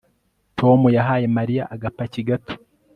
[0.59, 2.53] Tom yahaye Mariya agapaki gato